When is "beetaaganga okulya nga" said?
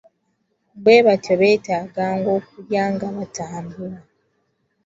1.41-3.07